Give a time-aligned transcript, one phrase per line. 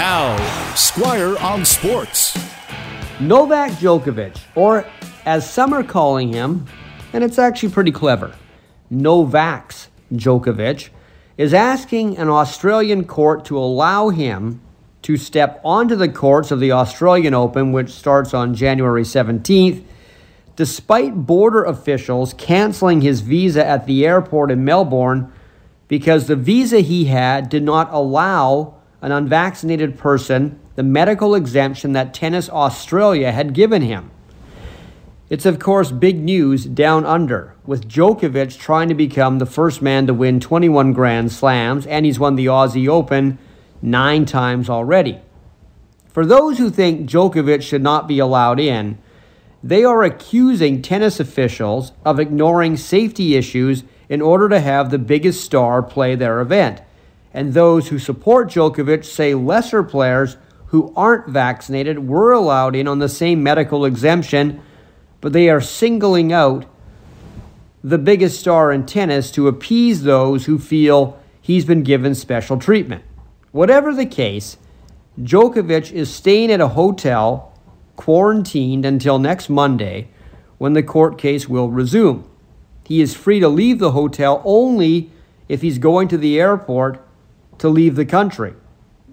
[0.00, 2.34] Now, Squire on Sports.
[3.20, 4.86] Novak Djokovic, or
[5.26, 6.64] as some are calling him,
[7.12, 8.34] and it's actually pretty clever,
[8.90, 10.88] Novax Djokovic,
[11.36, 14.62] is asking an Australian court to allow him
[15.02, 19.84] to step onto the courts of the Australian Open, which starts on January 17th,
[20.56, 25.30] despite border officials canceling his visa at the airport in Melbourne
[25.88, 32.14] because the visa he had did not allow an unvaccinated person the medical exemption that
[32.14, 34.10] Tennis Australia had given him.
[35.28, 40.06] It's, of course, big news down under, with Djokovic trying to become the first man
[40.08, 43.38] to win 21 Grand Slams, and he's won the Aussie Open
[43.80, 45.20] nine times already.
[46.08, 48.98] For those who think Djokovic should not be allowed in,
[49.62, 55.44] they are accusing tennis officials of ignoring safety issues in order to have the biggest
[55.44, 56.82] star play their event.
[57.32, 60.36] And those who support Djokovic say lesser players
[60.66, 64.60] who aren't vaccinated were allowed in on the same medical exemption,
[65.20, 66.66] but they are singling out
[67.82, 73.02] the biggest star in tennis to appease those who feel he's been given special treatment.
[73.52, 74.58] Whatever the case,
[75.20, 77.52] Djokovic is staying at a hotel,
[77.96, 80.08] quarantined until next Monday,
[80.58, 82.28] when the court case will resume.
[82.86, 85.10] He is free to leave the hotel only
[85.48, 87.04] if he's going to the airport
[87.60, 88.54] to leave the country.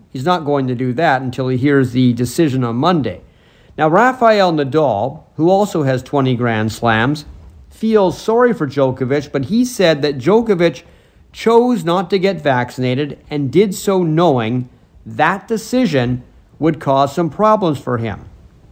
[0.10, 3.22] He's not going to do that until he hears the decision on Monday.
[3.78, 7.26] Now, Rafael Nadal, who also has 20 Grand Slams,
[7.70, 10.84] feels sorry for Djokovic, but he said that Djokovic
[11.32, 14.70] chose not to get vaccinated and did so knowing
[15.06, 16.24] that decision
[16.58, 18.26] would cause some problems for him.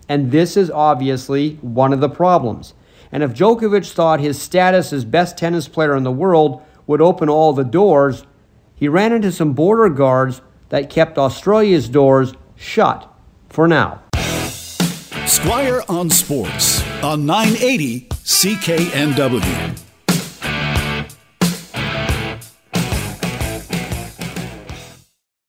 [0.08, 2.74] And this is obviously one of the problems.
[3.12, 7.30] And if Djokovic thought his status as best tennis player in the world would open
[7.30, 8.24] all the doors,
[8.76, 13.12] he ran into some border guards that kept Australia's doors shut
[13.50, 14.02] for now.
[15.26, 19.85] Squire on Sports on 980 CKNW.